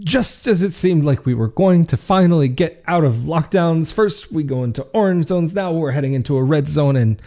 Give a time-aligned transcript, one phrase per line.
[0.00, 4.32] just as it seemed like we were going to finally get out of lockdowns, first
[4.32, 5.54] we go into orange zones.
[5.54, 6.96] Now we're heading into a red zone.
[6.96, 7.20] And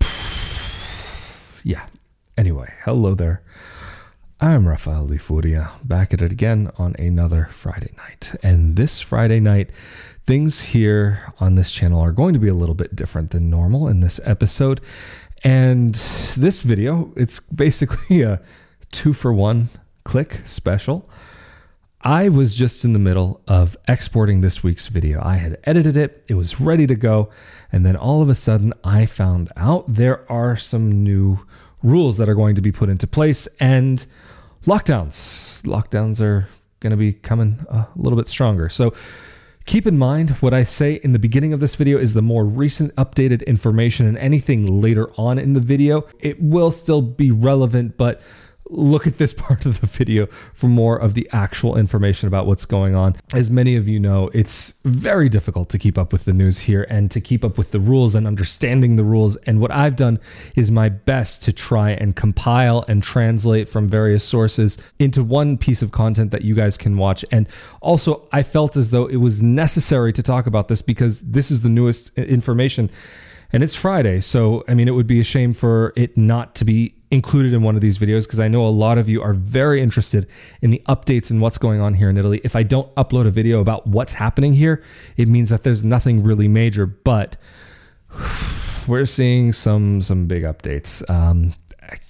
[1.64, 1.86] yeah.
[2.36, 3.42] Anyway, hello there.
[4.40, 8.34] I'm Rafael Di Furia, back at it again on another Friday night.
[8.42, 9.70] And this Friday night,
[10.26, 13.88] things here on this channel are going to be a little bit different than normal
[13.88, 14.80] in this episode.
[15.44, 18.40] And this video, it's basically a
[18.90, 19.68] two for one
[20.02, 21.08] click special.
[22.06, 25.22] I was just in the middle of exporting this week's video.
[25.24, 27.30] I had edited it, it was ready to go,
[27.72, 31.38] and then all of a sudden I found out there are some new
[31.82, 34.06] rules that are going to be put into place and
[34.66, 35.62] lockdowns.
[35.62, 36.46] Lockdowns are
[36.80, 38.68] going to be coming a little bit stronger.
[38.68, 38.92] So
[39.64, 42.44] keep in mind what I say in the beginning of this video is the more
[42.44, 47.96] recent updated information and anything later on in the video, it will still be relevant,
[47.96, 48.20] but
[48.70, 52.66] look at this part of the video for more of the actual information about what's
[52.66, 53.16] going on.
[53.32, 56.86] As many of you know, it's very difficult to keep up with the news here
[56.88, 59.36] and to keep up with the rules and understanding the rules.
[59.38, 60.18] And what I've done
[60.54, 65.82] is my best to try and compile and translate from various sources into one piece
[65.82, 67.24] of content that you guys can watch.
[67.30, 67.48] And
[67.80, 71.62] also, I felt as though it was necessary to talk about this because this is
[71.62, 72.90] the newest information
[73.54, 74.20] and it's Friday.
[74.20, 77.62] So, I mean, it would be a shame for it not to be included in
[77.62, 80.28] one of these videos because I know a lot of you are very interested
[80.60, 82.40] in the updates and what's going on here in Italy.
[82.44, 84.82] If I don't upload a video about what's happening here,
[85.16, 87.36] it means that there's nothing really major, but
[88.88, 91.08] we're seeing some some big updates.
[91.08, 91.54] Um,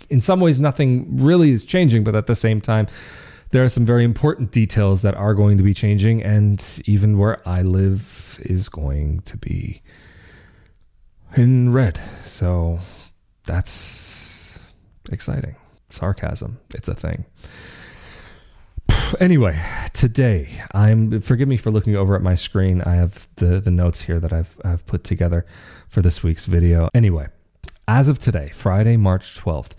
[0.09, 2.87] in some ways, nothing really is changing, but at the same time,
[3.51, 7.47] there are some very important details that are going to be changing, and even where
[7.49, 9.83] I live is going to be
[11.37, 12.01] in red.
[12.25, 12.79] So
[13.45, 14.34] that's
[15.11, 15.57] exciting.
[15.91, 17.25] Sarcasm, it's a thing.
[19.21, 19.61] Anyway,
[19.93, 22.83] today I'm forgive me for looking over at my screen.
[22.83, 25.47] I have the the notes here that I've I've put together
[25.89, 26.89] for this week's video.
[26.95, 27.29] Anyway,
[27.87, 29.73] as of today, Friday, March 12th,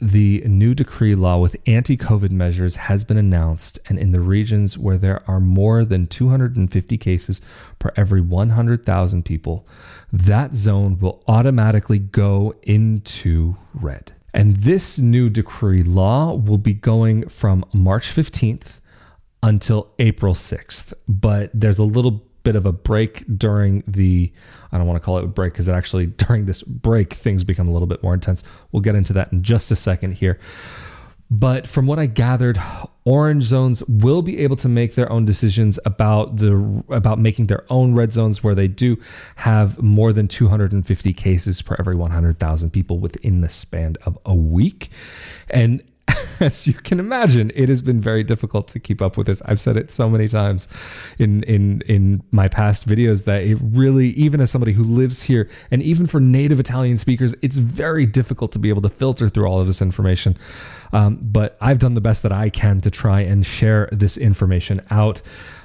[0.00, 4.76] the new decree law with anti COVID measures has been announced, and in the regions
[4.76, 7.40] where there are more than 250 cases
[7.78, 9.66] per every 100,000 people,
[10.12, 14.12] that zone will automatically go into red.
[14.34, 18.80] And this new decree law will be going from March 15th
[19.44, 20.92] until April 6th.
[21.06, 24.30] But there's a little bit of a break during the
[24.70, 27.68] I don't want to call it a break because actually during this break things become
[27.68, 28.42] a little bit more intense.
[28.72, 30.38] We'll get into that in just a second here.
[31.40, 32.60] But from what I gathered,
[33.04, 37.64] orange zones will be able to make their own decisions about the about making their
[37.70, 38.96] own red zones where they do
[39.36, 44.90] have more than 250 cases per every 100,000 people within the span of a week.
[45.50, 45.82] And
[46.40, 49.42] as you can imagine, it has been very difficult to keep up with this.
[49.42, 50.68] I've said it so many times
[51.18, 55.48] in in in my past videos that it really, even as somebody who lives here,
[55.70, 59.46] and even for native Italian speakers, it's very difficult to be able to filter through
[59.46, 60.36] all of this information.
[60.94, 64.80] Um, but I've done the best that I can to try and share this information
[64.90, 65.20] out.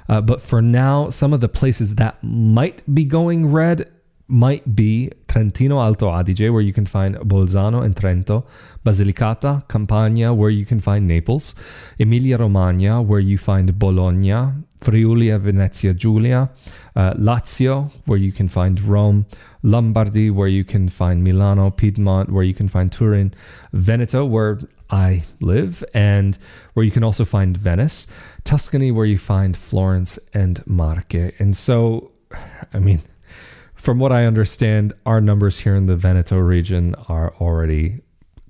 [0.08, 3.88] Uh, but for now, some of the places that might be going red
[4.26, 8.44] might be Trentino Alto Adige, where you can find Bolzano and Trento,
[8.84, 11.54] Basilicata, Campania, where you can find Naples,
[11.98, 14.34] Emilia Romagna, where you find Bologna,
[14.80, 16.50] Friuli Venezia Giulia,
[16.96, 19.26] uh, Lazio, where you can find Rome,
[19.62, 23.32] Lombardy, where you can find Milano, Piedmont, where you can find Turin,
[23.72, 24.58] Veneto, where
[24.90, 26.36] I live, and
[26.74, 28.06] where you can also find Venice,
[28.44, 31.32] Tuscany, where you find Florence and Marche.
[31.38, 32.12] And so,
[32.74, 33.00] I mean,
[33.74, 38.00] from what I understand, our numbers here in the Veneto region are already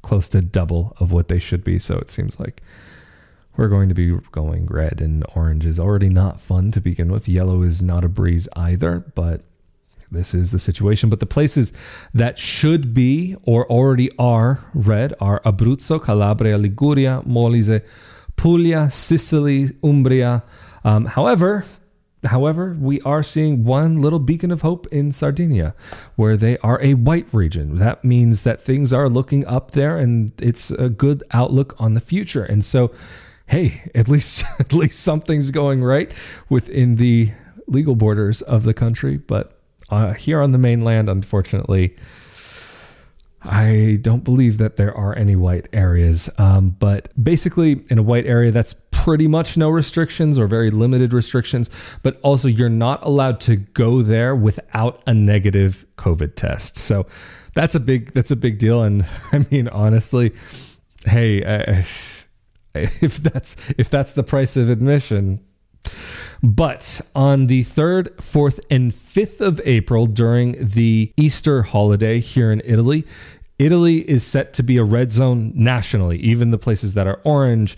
[0.03, 1.79] close to double of what they should be.
[1.79, 2.63] So it seems like
[3.57, 7.29] we're going to be going red and orange is already not fun to begin with.
[7.29, 9.43] Yellow is not a breeze either, but
[10.11, 11.11] this is the situation.
[11.11, 11.73] But the places
[12.15, 17.85] that should be or already are red are Abruzzo, Calabria, Liguria, Molise,
[18.37, 20.43] Puglia, Sicily, Umbria.
[20.85, 21.65] Um, however,
[22.25, 25.75] However, we are seeing one little beacon of hope in Sardinia,
[26.17, 27.79] where they are a white region.
[27.79, 32.01] That means that things are looking up there and it's a good outlook on the
[32.01, 32.45] future.
[32.45, 32.91] And so,
[33.47, 36.13] hey, at least at least something's going right
[36.51, 37.33] within the
[37.67, 39.17] legal borders of the country.
[39.17, 39.59] But
[39.91, 41.97] uh, here on the mainland, unfortunately,
[43.43, 46.29] I don't believe that there are any white areas.
[46.39, 51.13] Um, but basically, in a white area, that's pretty much no restrictions or very limited
[51.13, 51.71] restrictions.
[52.03, 56.77] But also, you're not allowed to go there without a negative COVID test.
[56.77, 57.07] So
[57.55, 58.83] that's a big that's a big deal.
[58.83, 60.33] And I mean, honestly,
[61.07, 61.85] hey.
[62.75, 65.45] if that's if that's the price of admission.
[66.43, 72.63] But on the 3rd, 4th, and 5th of April, during the Easter holiday here in
[72.65, 73.07] Italy,
[73.59, 76.19] Italy is set to be a red zone nationally.
[76.19, 77.77] Even the places that are orange,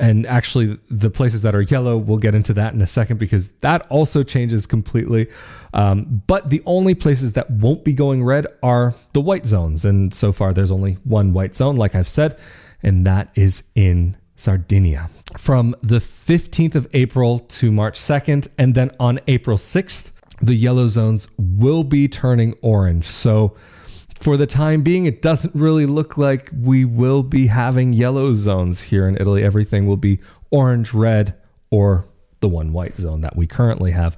[0.00, 3.50] and actually the places that are yellow, we'll get into that in a second because
[3.60, 5.28] that also changes completely.
[5.74, 9.84] Um, but the only places that won't be going red are the white zones.
[9.84, 12.38] And so far, there's only one white zone, like I've said,
[12.82, 15.10] and that is in Sardinia.
[15.36, 20.88] From the 15th of April to March 2nd, and then on April 6th, the yellow
[20.88, 23.06] zones will be turning orange.
[23.06, 23.54] So,
[24.16, 28.82] for the time being, it doesn't really look like we will be having yellow zones
[28.82, 29.42] here in Italy.
[29.42, 30.20] Everything will be
[30.50, 31.34] orange, red,
[31.70, 32.06] or
[32.42, 34.16] the one white zone that we currently have.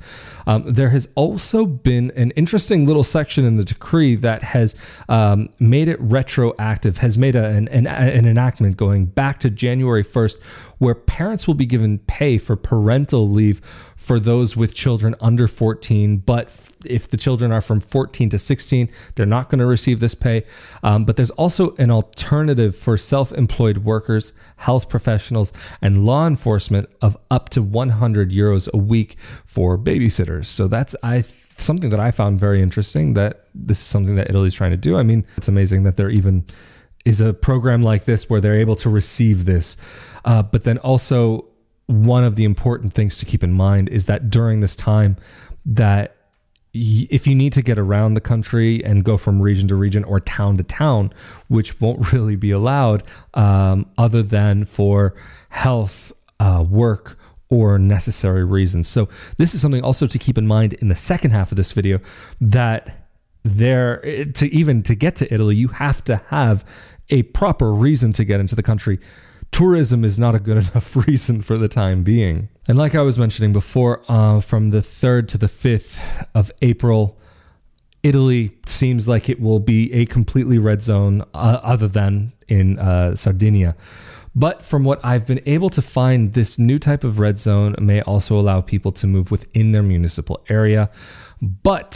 [0.48, 4.74] Um, there has also been an interesting little section in the decree that has
[5.08, 10.02] um, made it retroactive, has made a, an, an, an enactment going back to January
[10.02, 10.40] 1st,
[10.78, 13.60] where parents will be given pay for parental leave
[13.96, 16.18] for those with children under 14.
[16.18, 20.14] But if the children are from 14 to 16, they're not going to receive this
[20.14, 20.44] pay.
[20.82, 26.90] Um, but there's also an alternative for self employed workers, health professionals, and law enforcement
[27.00, 30.46] of up to 100 euros a week for babysitters.
[30.46, 31.24] So that's, I
[31.56, 34.96] something that I found very interesting that this is something that Italy's trying to do.
[34.96, 36.44] I mean, it's amazing that there even
[37.04, 39.76] is a program like this where they're able to receive this.
[40.24, 41.46] Uh, but then also
[41.86, 45.16] one of the important things to keep in mind is that during this time
[45.66, 46.16] that
[46.72, 50.18] if you need to get around the country and go from region to region or
[50.18, 51.12] town to town,
[51.48, 55.14] which won't really be allowed um, other than for
[55.50, 57.16] health, uh, work,
[57.54, 58.88] or necessary reasons.
[58.88, 59.08] So,
[59.38, 62.00] this is something also to keep in mind in the second half of this video
[62.40, 63.08] that
[63.44, 64.00] there
[64.34, 66.64] to even to get to Italy, you have to have
[67.10, 68.98] a proper reason to get into the country
[69.54, 72.48] tourism is not a good enough reason for the time being.
[72.66, 77.18] And like I was mentioning before, uh, from the 3rd to the 5th of April,
[78.02, 83.14] Italy seems like it will be a completely red zone, uh, other than in uh,
[83.14, 83.76] Sardinia.
[84.36, 88.00] But from what I've been able to find, this new type of red zone may
[88.02, 90.90] also allow people to move within their municipal area.
[91.40, 91.94] But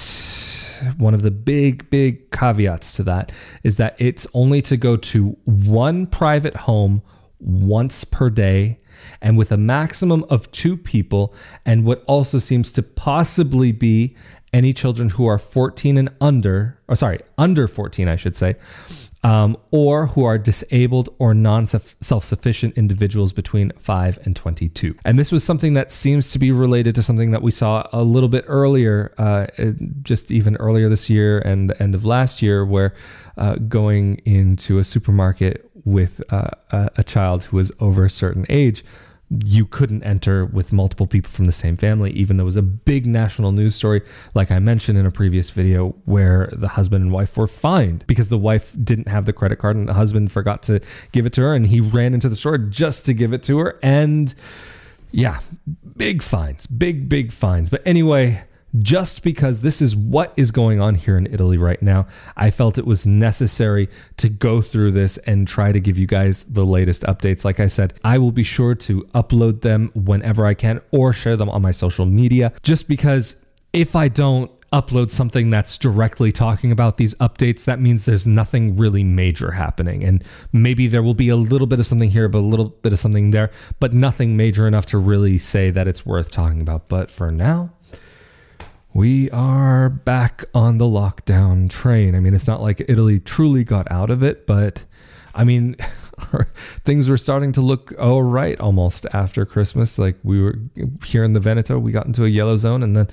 [0.98, 3.32] one of the big, big caveats to that
[3.64, 7.02] is that it's only to go to one private home
[7.40, 8.80] once per day
[9.20, 14.16] and with a maximum of two people, and what also seems to possibly be
[14.52, 18.56] any children who are 14 and under, or sorry, under 14, I should say,
[19.24, 24.96] um, or who are disabled or non self sufficient individuals between 5 and 22.
[25.04, 28.02] And this was something that seems to be related to something that we saw a
[28.02, 29.46] little bit earlier, uh,
[30.02, 32.94] just even earlier this year and the end of last year, where
[33.36, 38.84] uh, going into a supermarket with uh, a, child who was over a certain age,
[39.44, 42.62] you couldn't enter with multiple people from the same family, even though it was a
[42.62, 44.00] big national news story,
[44.34, 48.30] like I mentioned in a previous video, where the husband and wife were fined because
[48.30, 50.80] the wife didn't have the credit card and the husband forgot to
[51.12, 53.58] give it to her, and he ran into the store just to give it to
[53.58, 53.78] her.
[53.82, 54.34] And
[55.10, 55.40] yeah,
[55.96, 57.68] big fines, big, big fines.
[57.68, 58.44] But anyway,
[58.78, 62.06] just because this is what is going on here in Italy right now.
[62.36, 63.88] I felt it was necessary
[64.18, 67.44] to go through this and try to give you guys the latest updates.
[67.44, 71.36] Like I said, I will be sure to upload them whenever I can or share
[71.36, 76.70] them on my social media, just because if I don't, upload something that's directly talking
[76.72, 80.04] about these updates, that means there's nothing really major happening.
[80.04, 80.22] And
[80.52, 82.98] maybe there will be a little bit of something here, but a little bit of
[82.98, 86.88] something there, but nothing major enough to really say that it's worth talking about.
[86.88, 87.70] But for now,
[88.98, 92.16] we are back on the lockdown train.
[92.16, 94.82] I mean, it's not like Italy truly got out of it, but
[95.36, 95.76] I mean,
[96.84, 100.00] things were starting to look all right almost after Christmas.
[100.00, 100.58] Like we were
[101.04, 103.06] here in the Veneto, we got into a yellow zone, and then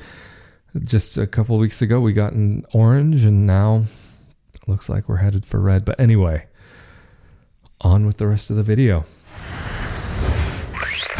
[0.79, 3.83] just a couple weeks ago, we got in orange, and now
[4.65, 5.85] looks like we're headed for red.
[5.85, 6.47] But anyway,
[7.81, 9.05] on with the rest of the video.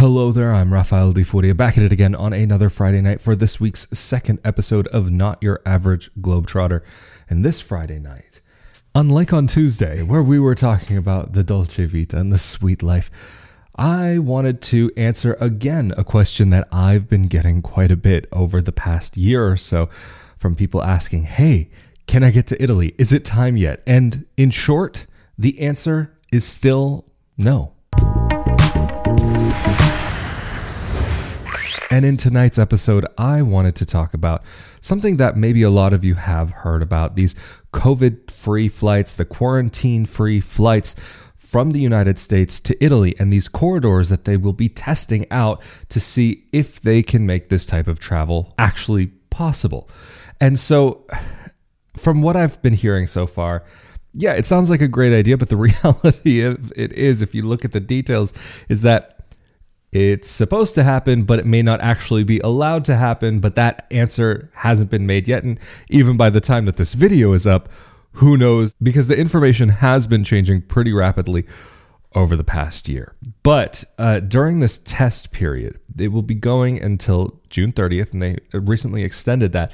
[0.06, 3.36] Hello there, I'm Rafael Di Furia, back at it again on another Friday night for
[3.36, 6.84] this week's second episode of Not Your Average Globetrotter.
[7.28, 8.40] And this Friday night,
[8.94, 13.10] unlike on Tuesday, where we were talking about the Dolce Vita and the sweet life,
[13.78, 18.62] I wanted to answer again a question that I've been getting quite a bit over
[18.62, 19.90] the past year or so
[20.38, 21.72] from people asking, Hey,
[22.06, 22.94] can I get to Italy?
[23.00, 23.82] Is it time yet?
[23.88, 27.06] And in short, the answer is still
[27.40, 27.75] no.
[31.92, 34.44] And in tonight's episode, I wanted to talk about
[34.82, 37.36] something that maybe a lot of you have heard about these
[37.74, 40.96] COVID free flights, the quarantine free flights
[41.36, 45.62] from the United States to Italy and these corridors that they will be testing out
[45.90, 49.90] to see if they can make this type of travel actually possible.
[50.42, 51.06] And so,
[51.96, 53.64] from what I've been hearing so far,
[54.12, 55.58] yeah, it sounds like a great idea, but the
[55.96, 58.34] reality of it is, if you look at the details,
[58.70, 59.15] is that
[59.96, 63.40] it's supposed to happen, but it may not actually be allowed to happen.
[63.40, 65.46] But that answer hasn't been made yet.
[65.46, 65.58] And
[65.90, 67.70] even by the time that this video is up,
[68.12, 68.76] who knows?
[68.84, 71.46] Because the information has been changing pretty rapidly
[72.14, 73.16] over the past year.
[73.42, 78.38] But uh, during this test period, it will be going until June 30th, and they
[78.52, 79.72] recently extended that.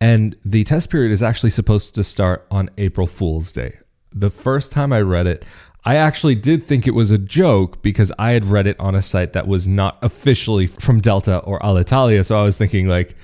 [0.00, 3.78] And the test period is actually supposed to start on April Fool's Day.
[4.12, 5.44] The first time I read it,
[5.84, 9.02] I actually did think it was a joke because I had read it on a
[9.02, 12.24] site that was not officially from Delta or Alitalia.
[12.24, 13.16] So I was thinking, like,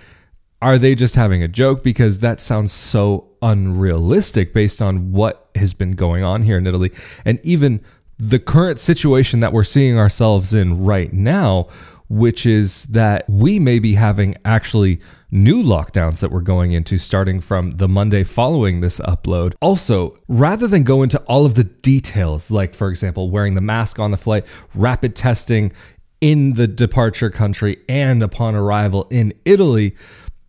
[0.62, 1.82] are they just having a joke?
[1.82, 6.92] Because that sounds so unrealistic based on what has been going on here in Italy.
[7.26, 7.82] And even
[8.18, 11.68] the current situation that we're seeing ourselves in right now,
[12.08, 15.00] which is that we may be having actually
[15.36, 19.54] new lockdowns that we're going into starting from the Monday following this upload.
[19.60, 23.98] Also, rather than go into all of the details, like for example, wearing the mask
[23.98, 25.72] on the flight, rapid testing
[26.20, 29.94] in the departure country, and upon arrival in Italy,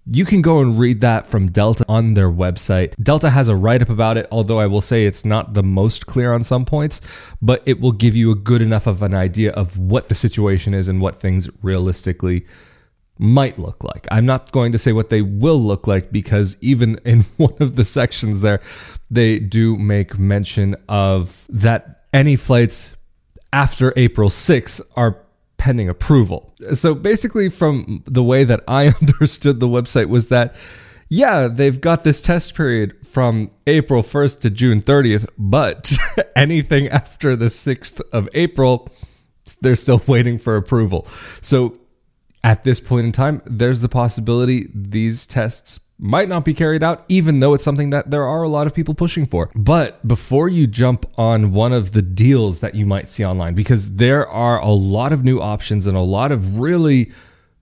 [0.09, 2.95] you can go and read that from Delta on their website.
[2.95, 6.07] Delta has a write up about it, although I will say it's not the most
[6.07, 7.01] clear on some points,
[7.41, 10.73] but it will give you a good enough of an idea of what the situation
[10.73, 12.45] is and what things realistically
[13.17, 14.07] might look like.
[14.11, 17.75] I'm not going to say what they will look like because even in one of
[17.75, 18.59] the sections there,
[19.09, 22.95] they do make mention of that any flights
[23.53, 25.17] after April 6 are
[25.57, 26.53] pending approval.
[26.73, 30.55] So basically, from the way that I understood the website, was that
[31.09, 35.97] yeah, they've got this test period from April 1st to June 30th, but
[36.35, 38.89] anything after the 6th of April,
[39.61, 41.05] they're still waiting for approval.
[41.41, 41.77] So
[42.47, 47.03] at this point in time, there's the possibility these tests might not be carried out,
[47.09, 49.51] even though it's something that there are a lot of people pushing for.
[49.53, 53.95] But before you jump on one of the deals that you might see online, because
[53.95, 57.11] there are a lot of new options and a lot of really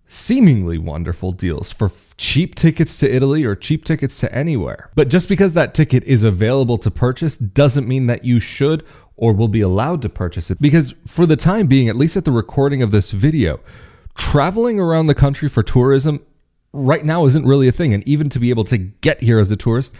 [0.06, 4.92] seemingly wonderful deals for cheap tickets to Italy or cheap tickets to anywhere.
[4.94, 8.86] But just because that ticket is available to purchase doesn't mean that you should
[9.18, 10.62] or will be allowed to purchase it.
[10.62, 13.60] Because for the time being, at least at the recording of this video,
[14.16, 16.26] traveling around the country for tourism
[16.74, 17.94] right now isn't really a thing.
[17.94, 19.96] And even to be able to get here as a tourist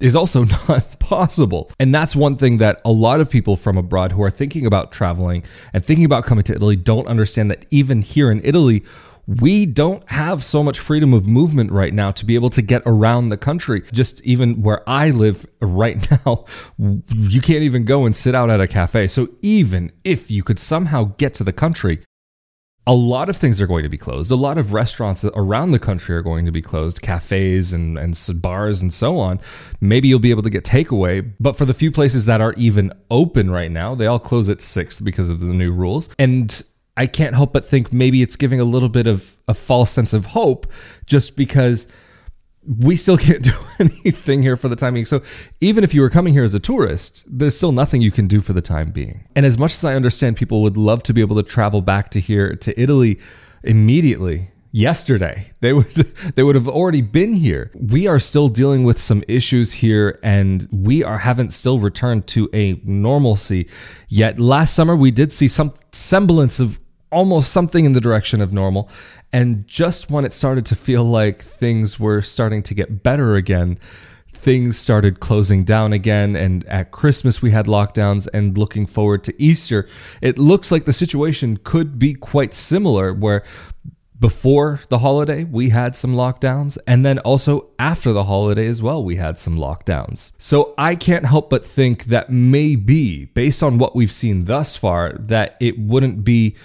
[0.00, 1.70] is also not possible.
[1.78, 4.92] And that's one thing that a lot of people from abroad who are thinking about
[4.92, 8.84] traveling and thinking about coming to Italy don't understand that even here in Italy,
[9.26, 12.82] we don't have so much freedom of movement right now to be able to get
[12.84, 13.82] around the country.
[13.92, 16.46] Just even where I live right now,
[16.78, 19.06] you can't even go and sit out at a cafe.
[19.06, 22.00] So even if you could somehow get to the country,
[22.90, 24.32] a lot of things are going to be closed.
[24.32, 28.20] A lot of restaurants around the country are going to be closed, cafes and, and
[28.42, 29.38] bars and so on.
[29.80, 32.92] Maybe you'll be able to get takeaway, but for the few places that are even
[33.08, 36.10] open right now, they all close at six because of the new rules.
[36.18, 36.60] And
[36.96, 40.12] I can't help but think maybe it's giving a little bit of a false sense
[40.12, 40.66] of hope
[41.06, 41.86] just because
[42.66, 45.06] we still can't do anything here for the time being.
[45.06, 45.22] So
[45.60, 48.40] even if you were coming here as a tourist, there's still nothing you can do
[48.40, 49.26] for the time being.
[49.34, 52.10] And as much as I understand people would love to be able to travel back
[52.10, 53.18] to here to Italy
[53.62, 55.50] immediately, yesterday.
[55.60, 55.86] They would
[56.34, 57.70] they would have already been here.
[57.74, 62.48] We are still dealing with some issues here and we are haven't still returned to
[62.52, 63.68] a normalcy
[64.08, 64.38] yet.
[64.38, 66.79] Last summer we did see some semblance of
[67.10, 68.88] almost something in the direction of normal.
[69.32, 73.78] And just when it started to feel like things were starting to get better again,
[74.32, 76.34] things started closing down again.
[76.34, 78.26] And at Christmas, we had lockdowns.
[78.32, 79.86] And looking forward to Easter,
[80.20, 83.44] it looks like the situation could be quite similar, where
[84.18, 86.76] before the holiday, we had some lockdowns.
[86.86, 90.32] And then also after the holiday as well, we had some lockdowns.
[90.36, 95.14] So I can't help but think that maybe, based on what we've seen thus far,
[95.14, 96.56] that it wouldn't be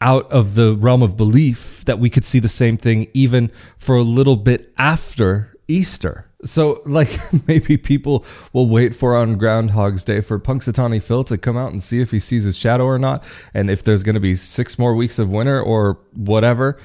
[0.00, 3.96] out of the realm of belief that we could see the same thing even for
[3.96, 6.24] a little bit after Easter.
[6.44, 11.56] So, like, maybe people will wait for on Groundhog's Day for Punxsutawney Phil to come
[11.56, 13.24] out and see if he sees his shadow or not,
[13.54, 16.78] and if there's going to be six more weeks of winter or whatever.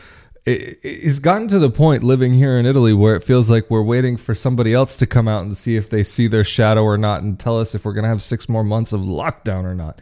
[0.46, 4.18] it's gotten to the point living here in Italy where it feels like we're waiting
[4.18, 7.22] for somebody else to come out and see if they see their shadow or not
[7.22, 10.02] and tell us if we're going to have six more months of lockdown or not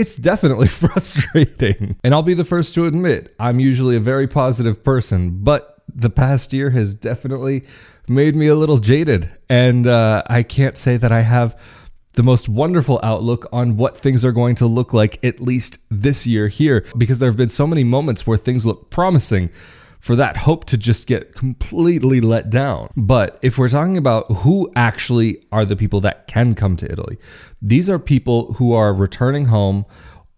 [0.00, 1.96] it's definitely frustrating.
[2.02, 6.08] And I'll be the first to admit, I'm usually a very positive person, but the
[6.08, 7.66] past year has definitely
[8.08, 9.30] made me a little jaded.
[9.50, 11.60] And uh, I can't say that I have
[12.14, 16.26] the most wonderful outlook on what things are going to look like at least this
[16.26, 19.50] year here because there have been so many moments where things look promising
[20.00, 22.90] for that hope to just get completely let down.
[22.96, 27.18] But if we're talking about who actually are the people that can come to Italy,
[27.60, 29.84] these are people who are returning home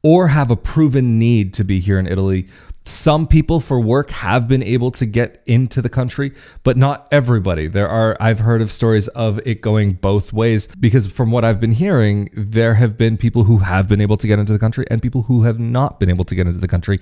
[0.03, 2.49] or have a proven need to be here in Italy.
[2.85, 6.33] Some people for work have been able to get into the country,
[6.65, 7.69] but not everybody.
[7.69, 11.61] There are, I've heard of stories of it going both ways because from what I've
[11.61, 14.85] been hearing, there have been people who have been able to get into the country
[14.91, 17.01] and people who have not been able to get into the country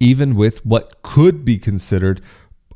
[0.00, 2.20] even with what could be considered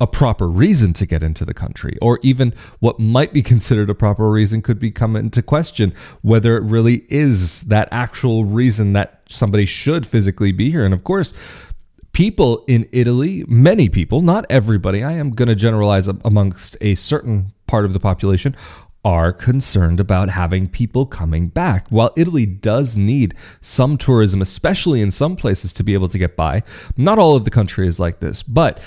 [0.00, 3.95] a proper reason to get into the country, or even what might be considered a
[3.95, 9.23] proper reason could be come into question whether it really is that actual reason that
[9.28, 10.85] somebody should physically be here.
[10.85, 11.35] And of course,
[12.12, 17.52] people in Italy, many people, not everybody, I am going to generalize amongst a certain
[17.67, 18.57] part of the population,
[19.05, 21.87] are concerned about having people coming back.
[21.88, 26.37] While Italy does need some tourism, especially in some places, to be able to get
[26.37, 26.62] by,
[26.97, 28.43] not all of the country is like this.
[28.43, 28.81] But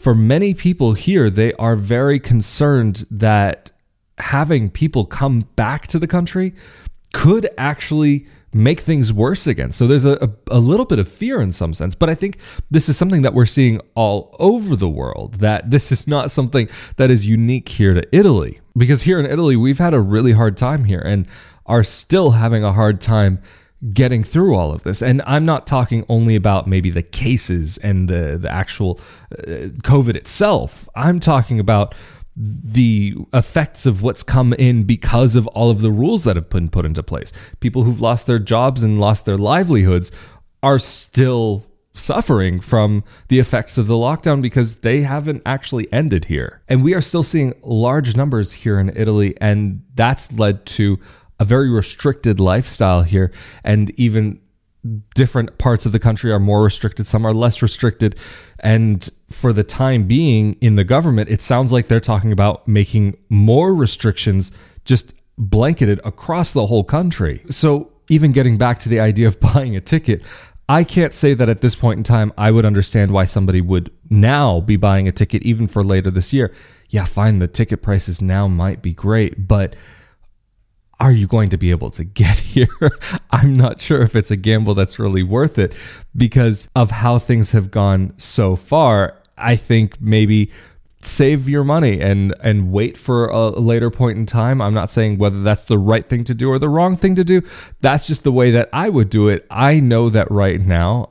[0.00, 3.70] for many people here, they are very concerned that
[4.16, 6.54] having people come back to the country
[7.12, 9.70] could actually make things worse again.
[9.70, 12.38] So there's a, a, little bit of fear in some sense, but I think
[12.70, 16.70] this is something that we're seeing all over the world, that this is not something
[16.96, 18.58] that is unique here to Italy.
[18.74, 21.28] Because here in Italy, we've had a really hard time here and
[21.66, 23.38] are still having a hard time
[23.92, 25.02] getting through all of this.
[25.02, 29.00] And I'm not talking only about maybe the cases and the, the actual
[29.32, 30.88] uh, COVID itself.
[30.94, 31.94] I'm talking about
[32.36, 36.68] the effects of what's come in because of all of the rules that have been
[36.68, 37.32] put into place.
[37.60, 40.12] People who've lost their jobs and lost their livelihoods
[40.62, 46.62] are still suffering from the effects of the lockdown because they haven't actually ended here.
[46.68, 50.98] And we are still seeing large numbers here in Italy, and that's led to
[51.40, 53.32] a very restricted lifestyle here
[53.64, 54.40] and even
[55.14, 58.18] different parts of the country are more restricted, some are less restricted.
[58.60, 63.16] And for the time being in the government, it sounds like they're talking about making
[63.28, 64.52] more restrictions
[64.84, 67.42] just blanketed across the whole country.
[67.48, 70.22] So, even getting back to the idea of buying a ticket,
[70.68, 73.90] I can't say that at this point in time I would understand why somebody would
[74.08, 76.52] now be buying a ticket even for later this year.
[76.88, 79.76] Yeah, fine, the ticket prices now might be great, but
[81.00, 82.68] are you going to be able to get here?
[83.30, 85.74] I'm not sure if it's a gamble that's really worth it
[86.16, 89.16] because of how things have gone so far.
[89.36, 90.52] I think maybe
[91.02, 94.60] save your money and and wait for a later point in time.
[94.60, 97.24] I'm not saying whether that's the right thing to do or the wrong thing to
[97.24, 97.42] do.
[97.80, 99.46] That's just the way that I would do it.
[99.50, 101.10] I know that right now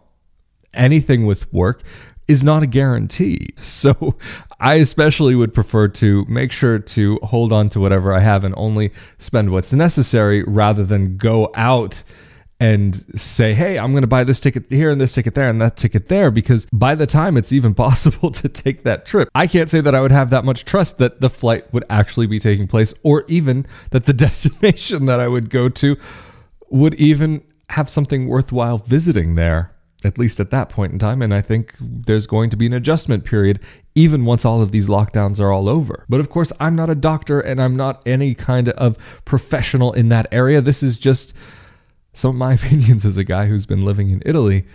[0.74, 1.82] anything with work
[2.30, 3.50] is not a guarantee.
[3.80, 4.18] So
[4.60, 8.54] I especially would prefer to make sure to hold on to whatever I have and
[8.58, 12.04] only spend what's necessary rather than go out
[12.60, 15.62] and say, hey, I'm going to buy this ticket here and this ticket there and
[15.62, 19.48] that ticket there, because by the time it's even possible to take that trip, I
[19.48, 22.40] can't say that I would have that much trust that the flight would actually be
[22.40, 25.96] taking place or even that the destination that I would go to
[26.70, 29.72] would even have something worthwhile visiting there
[30.04, 31.22] at least at that point in time.
[31.22, 33.60] And I think there's going to be an adjustment period
[33.96, 36.06] even once all of these lockdowns are all over.
[36.08, 40.10] But of course, I'm not a doctor and I'm not any kind of professional in
[40.10, 40.62] that area.
[40.62, 41.36] This is just
[42.14, 44.66] some of my opinions as a guy who's been living in Italy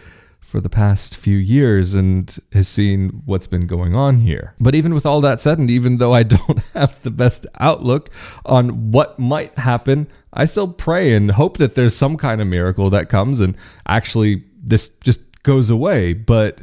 [0.40, 4.54] for the past few years and has seen what's been going on here.
[4.60, 8.10] But even with all that said, and even though I don't have the best outlook
[8.44, 12.90] on what might happen, I still pray and hope that there's some kind of miracle
[12.90, 13.56] that comes and
[13.88, 16.12] actually this just goes away.
[16.12, 16.62] But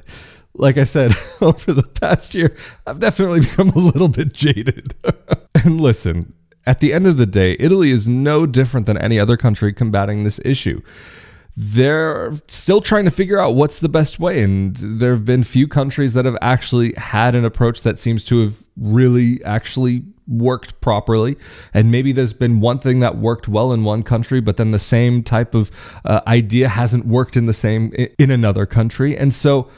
[0.53, 4.93] like I said, over the past year, I've definitely become a little bit jaded.
[5.63, 6.33] and listen,
[6.65, 10.23] at the end of the day, Italy is no different than any other country combating
[10.23, 10.81] this issue.
[11.55, 14.41] They're still trying to figure out what's the best way.
[14.41, 18.41] And there have been few countries that have actually had an approach that seems to
[18.41, 21.37] have really actually worked properly.
[21.73, 24.79] And maybe there's been one thing that worked well in one country, but then the
[24.79, 25.71] same type of
[26.05, 29.17] uh, idea hasn't worked in the same in another country.
[29.17, 29.69] And so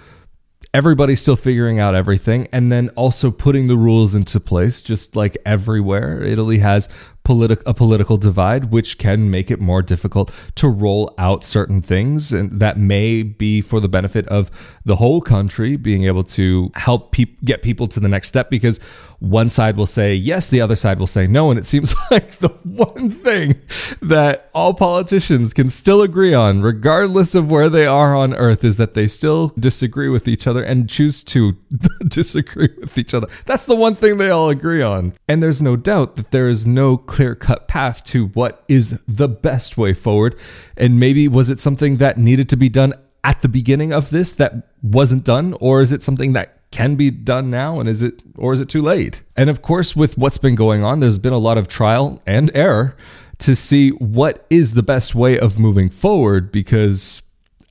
[0.73, 5.37] everybody's still figuring out everything and then also putting the rules into place just like
[5.45, 6.89] everywhere italy has
[7.23, 12.33] politi- a political divide which can make it more difficult to roll out certain things
[12.33, 14.51] and that may be for the benefit of
[14.85, 18.79] the whole country being able to help pe- get people to the next step because
[19.23, 21.49] one side will say yes, the other side will say no.
[21.49, 23.55] And it seems like the one thing
[24.01, 28.75] that all politicians can still agree on, regardless of where they are on earth, is
[28.77, 31.57] that they still disagree with each other and choose to
[32.07, 33.27] disagree with each other.
[33.45, 35.13] That's the one thing they all agree on.
[35.29, 39.29] And there's no doubt that there is no clear cut path to what is the
[39.29, 40.35] best way forward.
[40.75, 44.31] And maybe was it something that needed to be done at the beginning of this
[44.33, 45.55] that wasn't done?
[45.61, 48.67] Or is it something that can be done now and is it or is it
[48.67, 51.67] too late and of course with what's been going on there's been a lot of
[51.67, 52.97] trial and error
[53.37, 57.21] to see what is the best way of moving forward because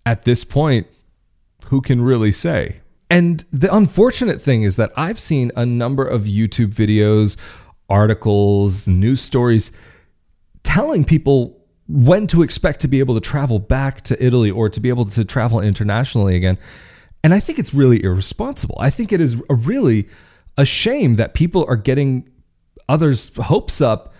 [0.06, 0.86] at this point
[1.66, 2.76] who can really say
[3.10, 7.36] and the unfortunate thing is that i've seen a number of youtube videos
[7.88, 9.72] articles news stories
[10.62, 14.80] telling people when to expect to be able to travel back to italy or to
[14.80, 16.56] be able to travel internationally again
[17.24, 18.76] and I think it's really irresponsible.
[18.78, 20.08] I think it is a really
[20.58, 22.28] a shame that people are getting
[22.88, 24.12] others' hopes up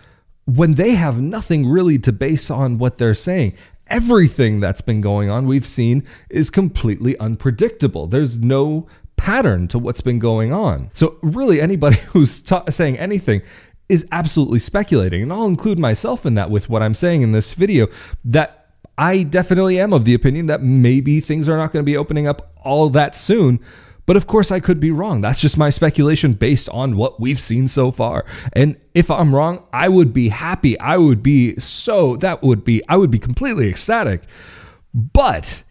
[0.45, 3.55] when they have nothing really to base on what they're saying.
[3.89, 8.07] Everything that's been going on, we've seen, is completely unpredictable.
[8.07, 10.91] There's no pattern to what's been going on.
[10.93, 13.43] So, really, anybody who's ta- saying anything
[13.89, 15.23] is absolutely speculating.
[15.23, 17.89] And I'll include myself in that with what I'm saying in this video
[18.25, 18.63] that
[18.97, 22.27] I definitely am of the opinion that maybe things are not going to be opening
[22.27, 23.61] up all that soon.
[24.05, 25.21] But of course, I could be wrong.
[25.21, 28.25] That's just my speculation based on what we've seen so far.
[28.53, 30.79] And if I'm wrong, I would be happy.
[30.81, 34.23] I would be so, that would be, I would be completely ecstatic.
[34.93, 35.63] But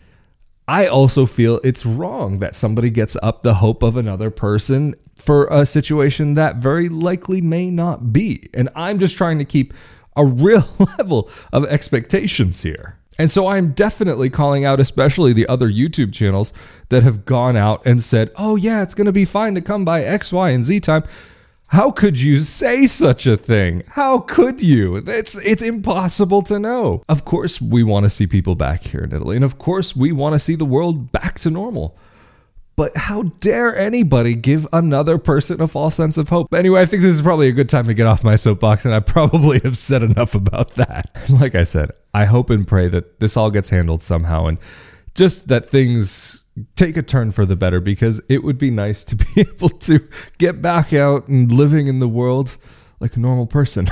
[0.68, 5.48] I also feel it's wrong that somebody gets up the hope of another person for
[5.48, 8.50] a situation that very likely may not be.
[8.54, 9.74] And I'm just trying to keep
[10.16, 10.66] a real
[10.98, 12.98] level of expectations here.
[13.20, 16.54] And so I'm definitely calling out, especially the other YouTube channels
[16.90, 19.86] that have gone out and said, oh, yeah, it's going to be fine to come
[19.86, 21.04] by X, Y, and Z time.
[21.72, 23.84] How could you say such a thing?
[23.88, 24.98] How could you?
[24.98, 27.02] It's it's impossible to know.
[27.08, 30.12] Of course, we want to see people back here in Italy, and of course, we
[30.12, 31.98] want to see the world back to normal.
[32.76, 36.54] But how dare anybody give another person a false sense of hope?
[36.54, 38.94] Anyway, I think this is probably a good time to get off my soapbox, and
[38.94, 41.10] I probably have said enough about that.
[41.40, 44.58] Like I said, I hope and pray that this all gets handled somehow and
[45.16, 46.41] just that things
[46.76, 50.08] take a turn for the better because it would be nice to be able to
[50.38, 52.58] get back out and living in the world
[53.00, 53.88] like a normal person.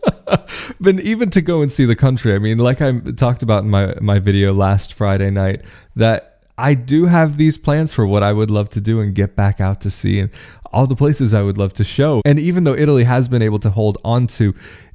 [0.80, 3.70] but even to go and see the country, I mean, like I talked about in
[3.70, 5.64] my, my video last Friday night,
[5.96, 9.34] that I do have these plans for what I would love to do and get
[9.34, 10.30] back out to see and
[10.72, 12.22] all the places I would love to show.
[12.24, 14.54] And even though Italy has been able to hold on to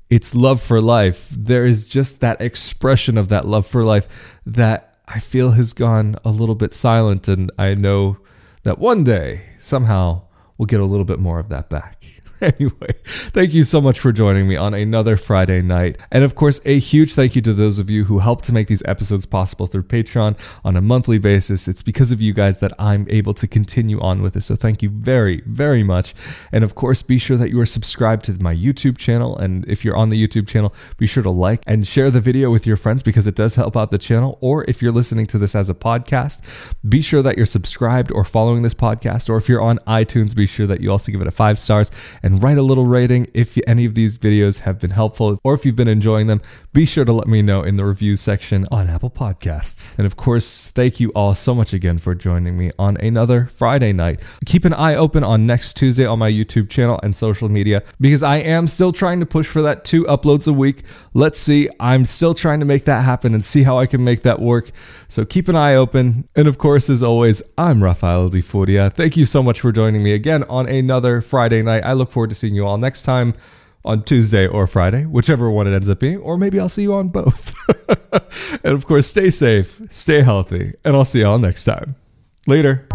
[0.10, 4.08] its love for life, there is just that expression of that love for life
[4.46, 7.28] that I feel has gone a little bit silent.
[7.28, 8.18] And I know
[8.64, 10.24] that one day, somehow,
[10.58, 12.15] we'll get a little bit more of that back.
[12.60, 15.98] anyway, thank you so much for joining me on another Friday night.
[16.12, 18.68] And of course, a huge thank you to those of you who help to make
[18.68, 21.68] these episodes possible through Patreon on a monthly basis.
[21.68, 24.46] It's because of you guys that I'm able to continue on with this.
[24.46, 26.14] So thank you very, very much.
[26.52, 29.38] And of course, be sure that you are subscribed to my YouTube channel.
[29.38, 32.52] And if you're on the YouTube channel, be sure to like and share the video
[32.52, 34.38] with your friends because it does help out the channel.
[34.42, 36.42] Or if you're listening to this as a podcast,
[36.88, 39.30] be sure that you're subscribed or following this podcast.
[39.30, 41.90] Or if you're on iTunes, be sure that you also give it a five stars
[42.22, 45.66] and write a little rating if any of these videos have been helpful or if
[45.66, 46.42] you've been enjoying them.
[46.74, 49.98] Be sure to let me know in the reviews section on Apple Podcasts.
[49.98, 53.94] And of course, thank you all so much again for joining me on another Friday
[53.94, 54.22] night.
[54.46, 58.24] Keep an eye open on next Tuesday on my YouTube channel and social media because
[58.24, 60.84] I am still trying to push for that two uploads a week.
[61.14, 61.70] Let's see.
[61.80, 64.72] I'm still trying to make that happen and see how I can make that work.
[65.08, 66.28] So keep an eye open.
[66.36, 68.90] And of course, as always, I'm Rafael Di Furia.
[68.90, 71.84] Thank you so much for joining me again on another Friday night.
[71.84, 73.36] I look forward to seeing you all next time
[73.84, 76.96] on Tuesday or Friday, whichever one it ends up being, or maybe I'll see you
[76.96, 77.54] on both.
[78.64, 81.96] and of course, stay safe, stay healthy, and I'll see y'all next time.
[82.48, 82.88] Later.